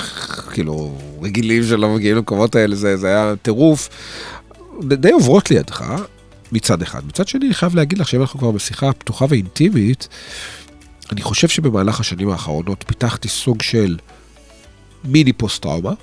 [0.52, 3.90] כאילו רגילים שלא מגיעים למקומות האלה, זה, זה היה טירוף.
[4.84, 5.84] די עוברות לידך,
[6.52, 7.08] מצד אחד.
[7.08, 10.08] מצד שני, אני חייב להגיד לך שאם אנחנו כבר בשיחה פתוחה ואינטימית,
[11.12, 13.98] אני חושב שבמהלך השנים האחרונות פיתחתי סוג של
[15.04, 15.94] מיני פוסט-טראומה,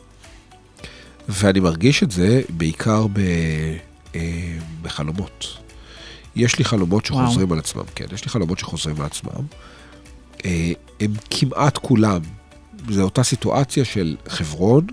[1.28, 3.18] ואני מרגיש את זה בעיקר ב,
[4.14, 4.20] אה,
[4.82, 5.46] בחלומות.
[6.36, 7.52] יש לי חלומות שחוזרים וואו.
[7.52, 9.46] על עצמם, כן, יש לי חלומות שחוזרים על עצמם.
[10.44, 12.20] אה, הם כמעט כולם,
[12.90, 14.86] זו אותה סיטואציה של חברון,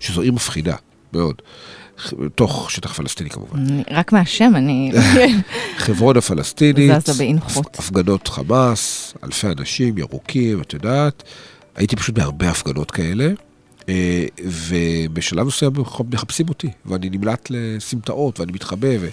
[0.00, 0.76] שזו עיר מפחידה
[1.12, 1.42] מאוד.
[2.34, 3.82] תוך שטח פלסטיני כמובן.
[3.90, 4.92] רק מהשם אני...
[5.78, 6.92] חברון הפלסטינית.
[7.78, 11.22] הפגנות חמאס, אלפי אנשים, ירוקים, את יודעת.
[11.76, 13.28] הייתי פשוט בהרבה הפגנות כאלה,
[14.38, 15.72] ובשלב מסוים
[16.10, 19.08] מחפשים אותי, ואני נמלט לסמטאות, ואני מתחבא, ו...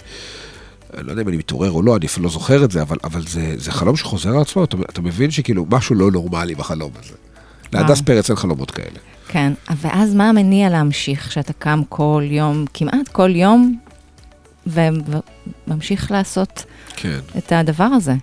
[0.94, 2.96] אני לא יודע אם אני מתעורר או לא, אני אפילו לא זוכר את זה, אבל,
[3.04, 6.90] אבל זה, זה חלום שחוזר על עצמו, אתה, אתה מבין שכאילו משהו לא נורמלי בחלום
[6.98, 7.14] הזה.
[7.72, 8.98] להדס פרץ אין חלומות כאלה.
[9.28, 13.78] כן, ואז מה המניע להמשיך, שאתה קם כל יום, כמעט כל יום,
[14.66, 16.64] וממשיך לעשות
[16.96, 17.18] כן.
[17.38, 18.14] את הדבר הזה?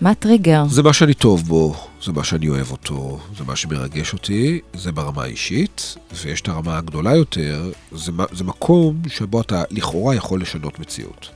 [0.00, 0.64] מה הטריגר?
[0.68, 4.92] זה מה שאני טוב בו, זה מה שאני אוהב אותו, זה מה שמרגש אותי, זה
[4.92, 10.78] ברמה האישית, ויש את הרמה הגדולה יותר, זה, זה מקום שבו אתה לכאורה יכול לשנות
[10.78, 11.28] מציאות.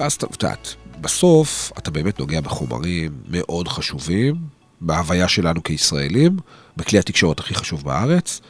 [0.00, 4.34] ואז את יודעת, בסוף אתה באמת נוגע בחומרים מאוד חשובים,
[4.80, 6.36] בהוויה שלנו כישראלים,
[6.76, 8.40] בכלי התקשורת הכי חשוב בארץ,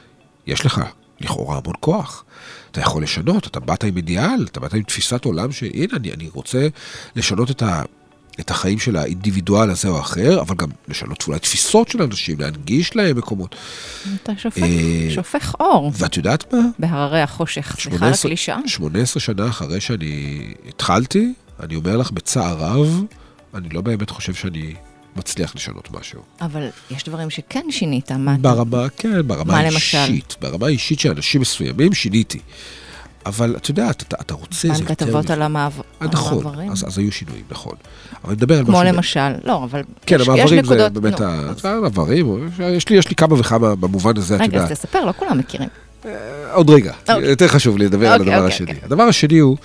[0.47, 0.81] יש לך
[1.21, 2.25] לכאורה המון כוח.
[2.71, 6.29] אתה יכול לשנות, אתה באת עם אידיאל, אתה באת עם תפיסת עולם שהנה, אני, אני
[6.33, 6.69] רוצה
[7.17, 7.83] לשנות את, ה,
[8.41, 12.97] את החיים של האינדיבידואל הזה או אחר, אבל גם לשנות אולי תפיסות של אנשים, להנגיש
[12.97, 13.55] להם מקומות.
[14.23, 15.93] אתה שופך, אה, שופך אור.
[15.95, 16.61] ואת יודעת מה?
[16.79, 18.59] בהררי החושך, סליחה על הקלישאה.
[18.67, 23.03] 18 שנה אחרי שאני התחלתי, אני אומר לך בצער רב,
[23.55, 24.75] אני לא באמת חושב שאני
[25.17, 26.23] מצליח לשנות משהו.
[26.41, 29.95] אבל יש דברים שכן שינית, מה ברמה, כן, ברמה מה האישית.
[29.95, 30.37] למשל?
[30.41, 32.39] ברמה האישית של אנשים מסוימים שיניתי.
[33.27, 34.85] אבל את יודעת, אתה, אתה רוצה, יותר...
[34.85, 35.31] כתבות.
[35.31, 35.49] על אה,
[36.03, 36.73] נכון, המעברים?
[36.73, 37.75] אז, אז היו שינויים, נכון.
[38.25, 38.93] אבל אני מדבר על כמו משהו...
[38.95, 40.95] למשל, לא, אבל כן, יש, יש המעברים נקודות...
[40.95, 41.31] זה באמת נו, ה...
[41.31, 44.71] אז- זה המעברים, יש לי, יש לי כמה וכמה במובן הזה, את רגע, יודעת.
[44.71, 45.69] אז תספר, לא כולם מכירים.
[46.53, 47.29] עוד רגע, אוקיי.
[47.31, 48.71] יותר חשוב לי לדבר על אוקיי, הדבר אוקיי, השני.
[48.71, 48.85] אוקיי.
[48.85, 49.57] הדבר השני הוא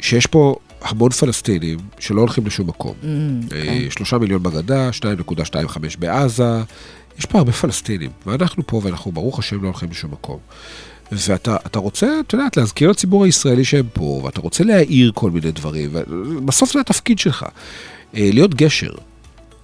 [0.00, 2.94] שיש פה המון פלסטינים שלא הולכים לשום מקום.
[3.02, 3.06] Mm,
[3.54, 3.90] אה, כן.
[3.90, 6.62] שלושה מיליון בגדה, 2.25 בעזה,
[7.18, 10.38] יש פה הרבה פלסטינים, ואנחנו פה, ואנחנו ברוך השם לא הולכים לשום מקום.
[11.12, 15.52] ואתה אתה רוצה, את יודעת, להזכיר לציבור הישראלי שהם פה, ואתה רוצה להעיר כל מיני
[15.52, 17.46] דברים, ובסוף זה התפקיד שלך,
[18.16, 18.92] אה, להיות גשר.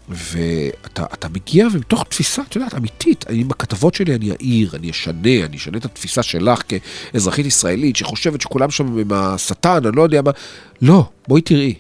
[0.09, 4.91] ואתה אתה מגיע ומתוך תפיסה, את יודעת, אמיתית, אני, עם הכתבות שלי אני אעיר, אני
[4.91, 10.03] אשנה, אני אשנה את התפיסה שלך כאזרחית ישראלית שחושבת שכולם שם עם השטן, אני לא
[10.03, 10.31] יודע מה.
[10.83, 11.75] לא, בואי תראי.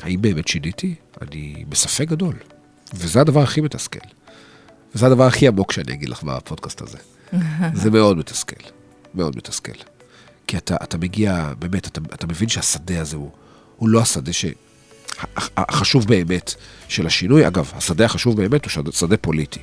[0.00, 0.94] האם באמת שיניתי?
[1.22, 2.34] אני בספק גדול.
[2.94, 4.17] וזה הדבר הכי מתסכל.
[4.94, 6.98] וזה הדבר הכי עמוק שאני אגיד לך בפודקאסט הזה.
[7.82, 8.68] זה מאוד מתסכל.
[9.14, 9.72] מאוד מתסכל.
[10.46, 13.30] כי אתה, אתה מגיע, באמת, אתה, אתה מבין שהשדה הזה הוא,
[13.76, 14.44] הוא לא השדה ש...
[15.36, 16.54] הח- החשוב באמת
[16.88, 17.46] של השינוי.
[17.46, 19.60] אגב, השדה החשוב באמת הוא שדה פוליטי.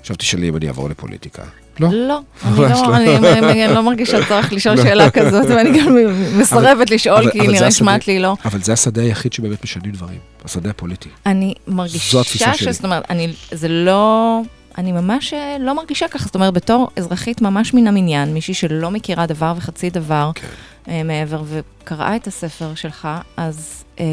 [0.00, 1.42] עכשיו תשאלי אם אני אעבור לפוליטיקה.
[1.80, 1.88] לא.
[1.92, 3.50] לא, אני לא, לא.
[3.50, 5.96] אני לא מרגישה צורך לשאול שאלה כזאת, ואני גם
[6.38, 8.36] מסרבת לשאול, כי השדה- נשמעת לי לא.
[8.44, 11.08] אבל זה השדה היחיד שבאמת משנים דברים, השדה הפוליטי.
[11.26, 12.22] אני מרגישה
[12.54, 12.68] ש...
[12.68, 14.40] זאת אומרת, אני, זה לא...
[14.78, 18.90] אני ממש אה, לא מרגישה ככה, זאת אומרת, בתור אזרחית ממש מן המניין, מישהי שלא
[18.90, 20.46] מכירה דבר וחצי דבר כן.
[20.88, 24.04] אה, מעבר, וקראה את הספר שלך, אז אה,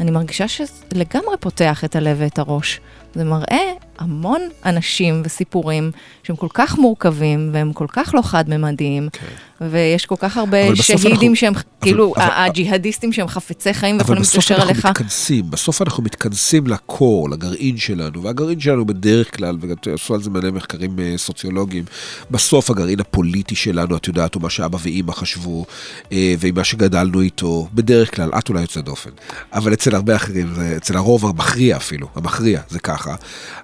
[0.00, 2.80] אני מרגישה שזה לגמרי פותח את הלב ואת הראש.
[3.14, 5.90] זה מראה המון אנשים וסיפורים
[6.22, 9.26] שהם כל כך מורכבים, והם כל כך לא חד-ממדיים, כן.
[9.70, 13.94] ויש כל כך הרבה אבל בסוף שהידים אנחנו- שהם, כאילו, אבל- הג'יהאדיסטים שהם חפצי חיים
[13.94, 14.86] אבל ויכולים בסוף להתקשר אנחנו אליך.
[14.86, 20.30] מתכנסים, בסוף אנחנו מתכנסים לקור, לגרעין שלנו, והגרעין שלנו בדרך כלל, וגם עשו על זה
[20.30, 21.84] מלא מחקרים אה, סוציולוגיים,
[22.30, 25.64] בסוף הגרעין הפוליטי שלנו, את יודעת, הוא מה שאבא ואימא חשבו,
[26.12, 29.10] אה, ועם מה שגדלנו איתו, בדרך כלל, את אולי יוצאת דופן,
[29.52, 33.14] אבל אצל הרבה אחרים, אצל הרוב המכריע אפילו, המכריע, זה ככה.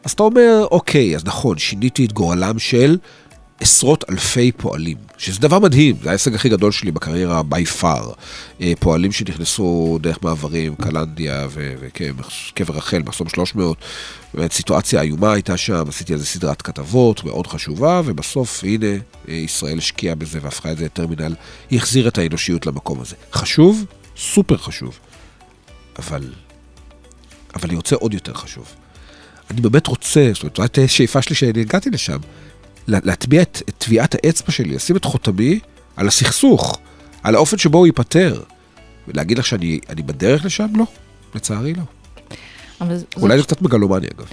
[0.05, 2.97] אז אתה אומר, אוקיי, אז נכון, שיניתי את גורלם של...
[3.61, 8.15] עשרות אלפי פועלים, שזה דבר מדהים, זה ההישג הכי גדול שלי בקריירה by far.
[8.61, 13.79] אה, פועלים שנכנסו דרך מעברים, קלנדיה וקבר רחל, מחסום 300,
[14.35, 18.87] באמת סיטואציה איומה הייתה שם, עשיתי על זה סדרת כתבות מאוד חשובה, ובסוף הנה
[19.29, 21.35] אה, ישראל השקיעה בזה והפכה את זה לטרמינל,
[21.71, 23.17] היא החזירה את האנושיות למקום הזה.
[23.33, 23.85] חשוב,
[24.17, 24.99] סופר חשוב,
[25.99, 26.33] אבל,
[27.55, 28.82] אבל אני רוצה עוד יותר חשוב.
[29.53, 32.19] אני באמת רוצה, זאת אומרת, זו הייתה השאיפה שלי שאני הגעתי לשם.
[32.89, 35.59] לה- להטביע את, את טביעת האצבע שלי, לשים את חותמי
[35.97, 36.79] על הסכסוך,
[37.23, 38.43] על האופן שבו הוא ייפתר.
[39.09, 40.67] ולהגיד לך שאני אני בדרך לשם?
[40.77, 40.85] לא,
[41.35, 41.83] לצערי לא.
[43.17, 44.27] אולי זה קצת מגלומני אגב.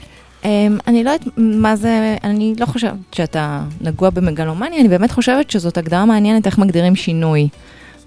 [0.46, 5.52] אמ, אני לא יודעת מה זה, אני לא חושבת שאתה נגוע במגלומניה, אני באמת חושבת
[5.52, 7.48] שזאת הגדרה מעניינת איך מגדירים שינוי.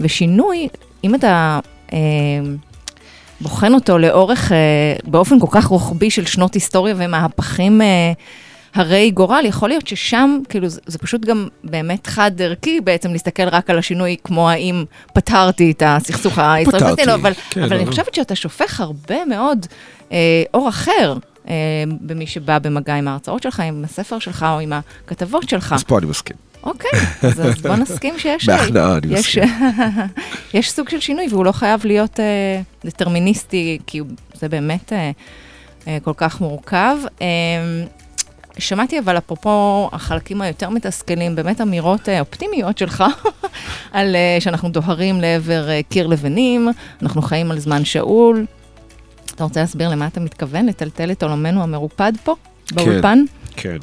[0.00, 0.68] ושינוי,
[1.04, 1.60] אם אתה
[1.92, 1.98] אמ,
[3.42, 4.56] בוחן אותו לאורך, אה,
[5.04, 8.12] באופן כל כך רוחבי של שנות היסטוריה ומהפכים אה,
[8.74, 13.48] הרי גורל, יכול להיות ששם, כאילו, זה, זה פשוט גם באמת חד ערכי בעצם להסתכל
[13.48, 18.14] רק על השינוי, כמו האם פתרתי את הסכסוך הישראלי-פלסטיני, פתרתי, אבל, כן, אבל אני חושבת
[18.14, 19.66] שאתה שופך הרבה מאוד
[20.12, 21.14] אה, אור אחר.
[21.48, 21.54] אה,
[22.00, 25.72] במי שבא במגע עם ההרצאות שלך, עם הספר שלך או עם הכתבות שלך.
[25.72, 26.36] אז פה אני מסכים.
[26.62, 26.90] אוקיי,
[27.22, 28.46] אז, אז בוא נסכים שיש...
[28.46, 29.44] בהכנעה אני מסכים.
[30.54, 34.00] יש סוג של שינוי, והוא לא חייב להיות אה, דטרמיניסטי, כי
[34.34, 35.10] זה באמת אה,
[35.88, 36.96] אה, כל כך מורכב.
[37.22, 37.26] אה,
[38.58, 43.04] שמעתי אבל אפרופו החלקים היותר מתסכלים, באמת אמירות אה, אופטימיות שלך,
[43.92, 46.68] על אה, שאנחנו דוהרים לעבר אה, קיר לבנים,
[47.02, 48.46] אנחנו חיים על זמן שאול.
[49.34, 50.66] אתה רוצה להסביר למה אתה מתכוון?
[50.66, 52.34] לטלטל את עולמנו המרופד פה,
[52.72, 53.24] באולפן?
[53.56, 53.70] כן.
[53.70, 53.76] כן,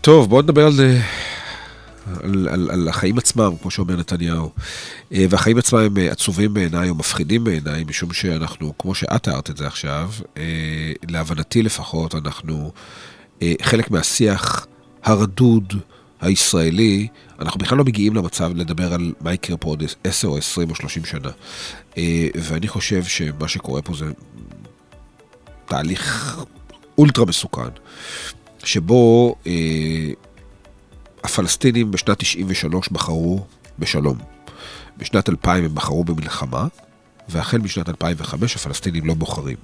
[0.00, 0.72] טוב, בואו נדבר על,
[2.22, 4.50] על, על, על החיים עצמם, כמו שאומר נתניהו.
[5.12, 9.56] אה, והחיים עצמם הם עצובים בעיניי או מפחידים בעיניי, משום שאנחנו, כמו שאת תיארת את
[9.56, 12.72] זה עכשיו, אה, להבנתי לפחות, אנחנו
[13.42, 14.66] אה, חלק מהשיח
[15.02, 15.74] הרדוד
[16.20, 17.08] הישראלי,
[17.40, 20.74] אנחנו בכלל לא מגיעים למצב לדבר על מה יקרה פה עוד 10 או 20 או
[20.74, 21.30] 30 שנה.
[22.34, 24.04] ואני חושב שמה שקורה פה זה
[25.66, 26.36] תהליך
[26.98, 27.70] אולטרה מסוכן,
[28.64, 29.52] שבו אה,
[31.24, 33.44] הפלסטינים בשנת 93 בחרו
[33.78, 34.18] בשלום.
[34.98, 36.66] בשנת 2000 הם בחרו במלחמה,
[37.28, 39.56] והחל משנת 2005 הפלסטינים לא בוחרים.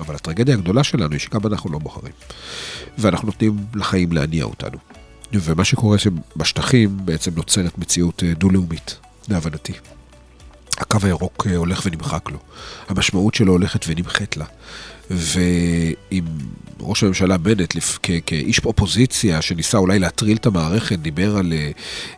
[0.00, 2.12] אבל הטרגדיה הגדולה שלנו היא שגם אנחנו לא בוחרים.
[2.98, 4.78] ואנחנו נותנים לחיים להניע אותנו.
[5.32, 9.72] ומה שקורה שבשטחים בעצם נוצרת מציאות אה, דו-לאומית, להבנתי.
[10.78, 12.38] הקו הירוק אה, הולך ונמחק לו.
[12.88, 14.44] המשמעות שלו הולכת ונמחית לה.
[15.10, 16.24] ואם
[16.80, 17.74] ראש הממשלה בנט,
[18.26, 21.70] כאיש אופוזיציה שניסה אולי להטריל את המערכת, דיבר על אה,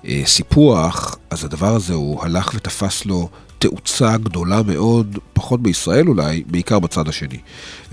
[0.06, 6.42] אה, סיפוח, אז הדבר הזה הוא הלך ותפס לו תאוצה גדולה מאוד, פחות בישראל אולי,
[6.46, 7.38] בעיקר בצד השני.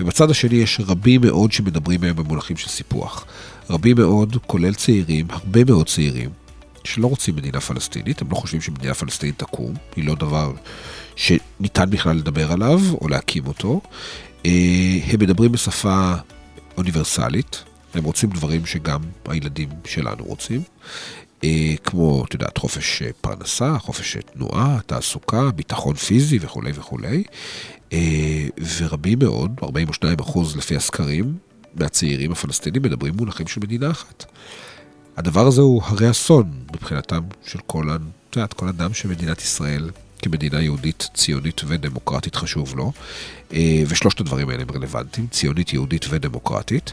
[0.00, 3.24] ובצד השני יש רבים מאוד שמדברים מהם במונחים של סיפוח.
[3.70, 6.30] רבים מאוד, כולל צעירים, הרבה מאוד צעירים,
[6.84, 10.52] שלא רוצים מדינה פלסטינית, הם לא חושבים שמדינה פלסטינית תקום, היא לא דבר
[11.16, 13.80] שניתן בכלל לדבר עליו או להקים אותו.
[14.46, 16.14] אה, הם מדברים בשפה
[16.76, 20.62] אוניברסלית, הם רוצים דברים שגם הילדים שלנו רוצים,
[21.44, 27.24] אה, כמו, את יודעת, חופש פרנסה, חופש תנועה, תעסוקה, ביטחון פיזי וכולי וכולי.
[27.92, 28.46] אה,
[28.78, 31.34] ורבים מאוד, 42 אחוז לפי הסקרים,
[31.74, 34.24] מהצעירים הפלסטינים מדברים מונחים של מדינה אחת.
[35.16, 37.90] הדבר הזה הוא הרי אסון מבחינתם של כל,
[38.30, 42.92] את יודעת, כל אדם שמדינת ישראל כמדינה יהודית, ציונית ודמוקרטית חשוב לו,
[43.52, 46.92] אה, ושלושת הדברים האלה הם רלוונטיים, ציונית, יהודית ודמוקרטית.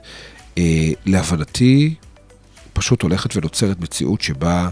[0.57, 1.95] אה, להבנתי,
[2.73, 4.69] פשוט הולכת ונוצרת מציאות שבה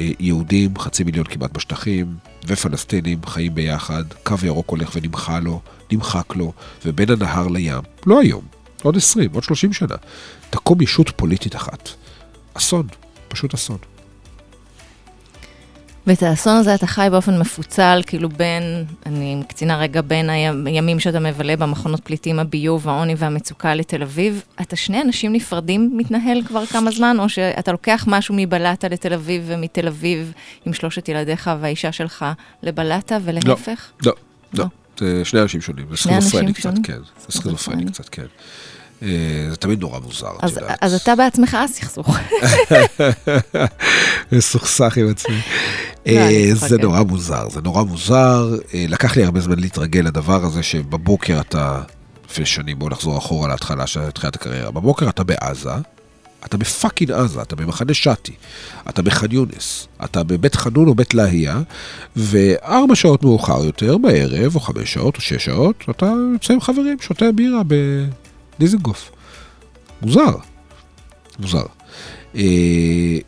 [0.00, 5.60] אה, יהודים, חצי מיליון כמעט בשטחים, ופלסטינים חיים ביחד, קו ירוק הולך ונמחק לו,
[5.92, 6.52] נמחק לו,
[6.84, 8.42] ובין הנהר לים, לא היום,
[8.82, 9.94] עוד 20, עוד 30 שנה,
[10.50, 11.88] תקום ישות פוליטית אחת.
[12.58, 12.86] אסון,
[13.28, 13.78] פשוט אסון.
[16.06, 20.30] ואת האסון הזה אתה חי באופן מפוצל, כאילו בין, אני מקצינה רגע, בין
[20.66, 24.42] הימים שאתה מבלה במכונות פליטים, הביוב, העוני והמצוקה לתל אביב.
[24.60, 29.42] אתה שני אנשים נפרדים מתנהל כבר כמה זמן, או שאתה לוקח משהו מבלטה לתל אביב
[29.46, 30.32] ומתל אביב
[30.66, 32.24] עם שלושת ילדיך והאישה שלך
[32.62, 33.90] לבלטה ולהפך?
[34.02, 34.12] לא,
[34.52, 34.66] לא, לא.
[34.98, 36.98] זה שני אנשים שונים, זה סכיזופרני קצת, כן.
[37.26, 38.26] זה סכיזופרני קצת, כן.
[39.02, 39.08] אה,
[39.50, 40.78] זה תמיד נורא מוזר, את יודעת.
[40.80, 42.16] אז אתה בעצמך הסכסוך.
[44.32, 45.40] מסוכסך עם עצמי.
[46.06, 48.56] לא, אה, זה נורא מוזר, זה נורא מוזר.
[48.74, 51.82] אה, לקח לי הרבה זמן להתרגל לדבר הזה שבבוקר אתה,
[52.30, 55.70] לפני שנים, בואו נחזור אחורה להתחלה של תחילת הקריירה, בבוקר אתה בעזה,
[56.44, 58.32] אתה בפאקינג עזה, אתה במחנה שתי,
[58.88, 61.60] אתה בח'אן יונס, אתה בבית חנון או בית לאהיה,
[62.16, 66.96] וארבע שעות מאוחר יותר, בערב, או חמש שעות או שש שעות, אתה יוצא עם חברים,
[67.00, 67.62] שותה בירה
[68.58, 69.10] דיזנגוף.
[70.02, 70.36] מוזר.
[71.38, 71.66] מוזר.
[72.36, 73.18] אה,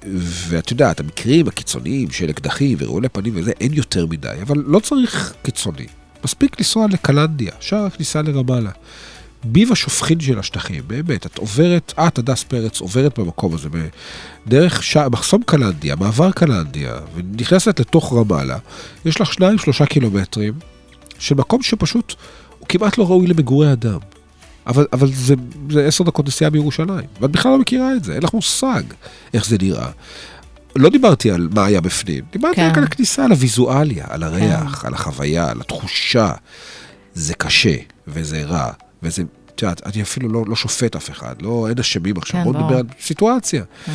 [0.49, 5.35] ואת יודעת, המקרים הקיצוניים של אקדחים ורעולי פנים וזה, אין יותר מדי, אבל לא צריך
[5.43, 5.87] קיצוני.
[6.25, 8.71] מספיק לנסוע לקלנדיה, שער הכניסה לרמאללה.
[9.45, 13.69] ביב השופכין של השטחים, באמת, את עוברת, את, הדס פרץ, עוברת במקום הזה,
[14.47, 14.97] דרך ש...
[14.97, 18.59] מחסום קלנדיה, מעבר קלנדיה, ונכנסת לתוך רמאללה,
[19.05, 20.53] יש לך שניים, שלושה קילומטרים
[21.19, 22.15] של מקום שפשוט,
[22.59, 23.99] הוא כמעט לא ראוי למגורי אדם.
[24.67, 25.35] אבל, אבל זה,
[25.71, 28.83] זה עשר דקות נסיעה בירושלים, ואת בכלל לא מכירה את זה, אין לך מושג
[29.35, 29.91] איך זה נראה.
[30.77, 32.69] לא דיברתי על מה היה בפנים, דיברתי כן.
[32.71, 34.87] רק על הכניסה, על הוויזואליה, על הריח, כן.
[34.87, 36.33] על החוויה, על התחושה.
[37.15, 37.77] זה קשה,
[38.09, 39.23] וזה רע, וזה,
[39.55, 42.61] את יודעת, אני אפילו לא, לא שופט אף אחד, לא, אין אשמים עכשיו, כן, בוא
[42.61, 43.65] נדבר על סיטואציה.
[43.85, 43.93] כן.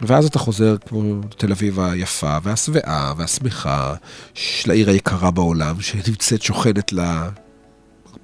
[0.00, 3.94] ואז אתה חוזר כמו תל אביב היפה והשבעה והשמחה
[4.34, 7.28] של העיר היקרה בעולם, שנמצאת, שוכנת לה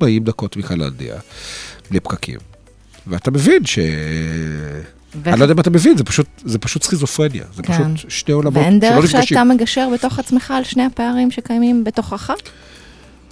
[0.03, 1.15] 40 דקות מקלנדיה,
[1.91, 2.39] בלי פקקים.
[3.07, 3.79] ואתה מבין ש...
[5.23, 5.31] ו...
[5.31, 7.97] אני לא יודע אם אתה מבין, זה פשוט, זה פשוט סכיזופרניה, זה כן.
[7.97, 8.91] פשוט שני עולמות שלא נפגשים.
[8.91, 12.31] ואין דרך שאתה מגשר בתוך עצמך על שני הפערים שקיימים בתוכך?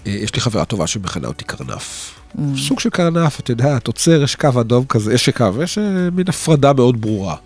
[0.06, 2.14] אה, יש לי חברה טובה שמכנה אותי קרנף.
[2.36, 2.40] Mm.
[2.56, 6.10] סוג של קרנף, אתה יודע, את עוצר, יש קו אדום כזה, יש קו, יש אה,
[6.12, 7.36] מין הפרדה מאוד ברורה.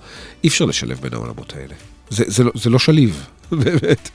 [0.44, 1.74] אי אפשר לשלב בין העולמות האלה.
[2.10, 3.26] זה, זה, לא, זה לא שליב,
[3.62, 4.10] באמת.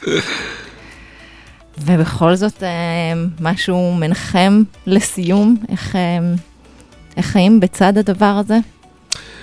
[1.78, 2.70] ובכל זאת, אה,
[3.40, 6.20] משהו מנחם לסיום, איך, אה,
[7.18, 8.58] איך חיים בצד הדבר הזה,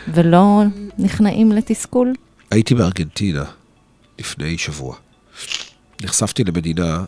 [0.08, 0.62] ולא
[0.98, 2.14] נכנעים לתסכול?
[2.50, 3.44] הייתי בארגנטינה
[4.18, 4.96] לפני שבוע.
[6.02, 7.04] נחשפתי למדינה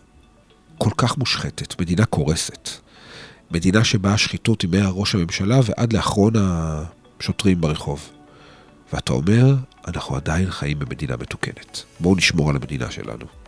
[0.78, 2.68] כל כך מושחתת, מדינה קורסת.
[3.50, 8.11] מדינה שבה השחיתות היא מהראש הממשלה ועד לאחרון השוטרים ברחוב.
[8.92, 9.54] ואתה אומר,
[9.87, 11.82] אנחנו עדיין חיים במדינה מתוקנת.
[12.00, 13.41] בואו נשמור על המדינה שלנו.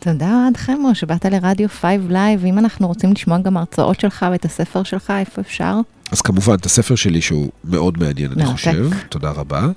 [0.00, 4.44] תודה אוהד חמו שבאת לרדיו 5 Live, אם אנחנו רוצים לשמוע גם הרצאות שלך ואת
[4.44, 5.74] הספר שלך, איפה אפשר?
[6.12, 8.46] אז כמובן, את הספר שלי שהוא מאוד מעניין, אני.
[8.46, 8.90] חושב.
[9.08, 9.68] תודה רבה.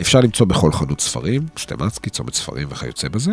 [0.00, 3.32] אפשר למצוא בכל חנות ספרים, סטימצקי, צומת ספרים וכיוצא בזה.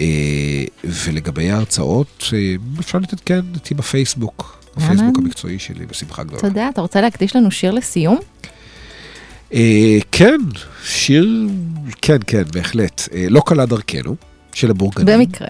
[0.00, 5.18] אה, ולגבי ההרצאות, אה, אפשר להתעדכן אותי בפייסבוק, בפייסבוק.
[5.18, 6.40] המקצועי שלי, בשמחה גדולה.
[6.40, 8.18] תודה, אתה רוצה להקדיש לנו שיר לסיום?
[9.52, 10.40] אה, כן,
[10.84, 11.48] שיר,
[12.02, 13.08] כן, כן, בהחלט.
[13.30, 14.16] לא קלה דרכנו,
[14.56, 15.18] של הבורגנים.
[15.18, 15.48] במקרה.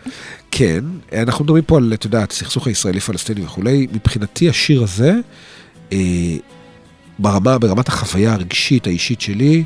[0.51, 3.87] כן, אנחנו מדברים פה על, את יודעת, הסכסוך הישראלי-פלסטיני וכולי.
[3.93, 5.15] מבחינתי השיר הזה,
[5.93, 5.99] אה,
[7.19, 9.65] ברמה, ברמת החוויה הרגשית, האישית שלי,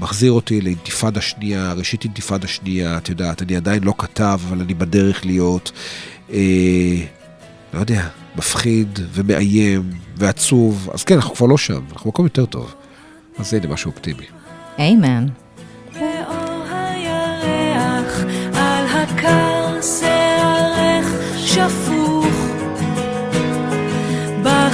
[0.00, 4.74] מחזיר אותי לאינתיפאדה שנייה, ראשית אינתיפאדה שנייה, את יודעת, אני עדיין לא כתב, אבל אני
[4.74, 5.72] בדרך להיות,
[6.32, 6.38] אה,
[7.74, 10.90] לא יודע, מפחיד ומאיים ועצוב.
[10.94, 12.74] אז כן, אנחנו כבר לא שם, אנחנו במקום יותר טוב.
[13.38, 14.24] אז הנה משהו אופטימי.
[14.78, 15.26] איימן.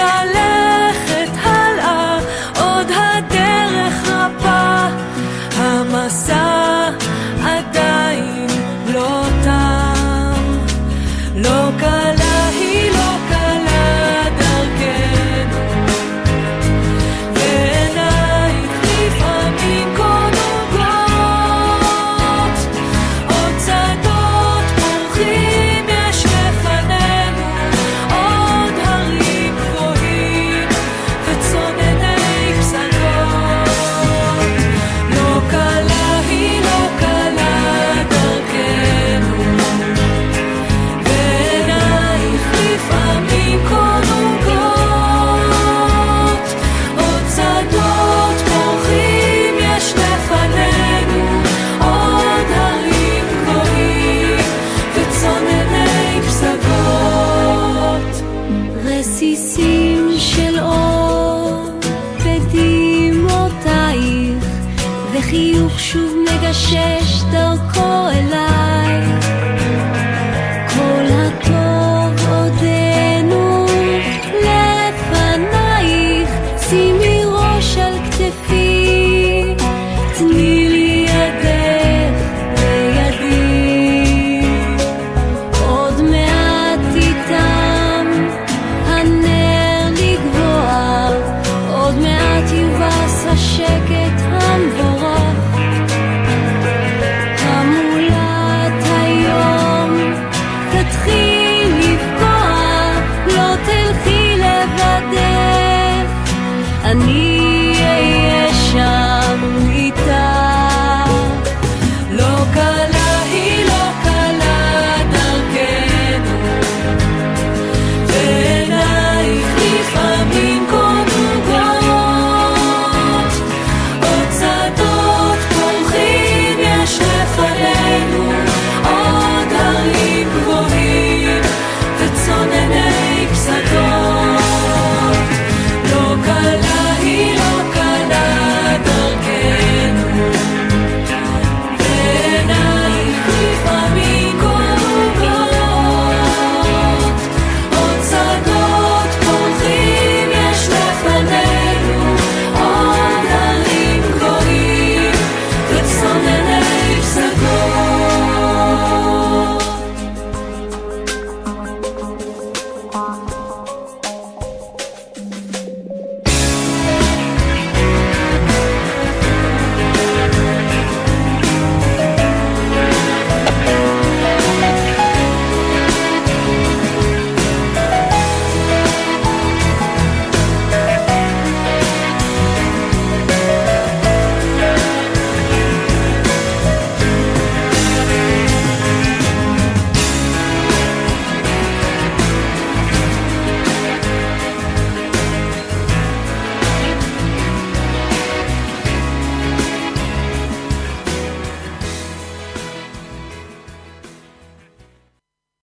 [0.00, 0.29] la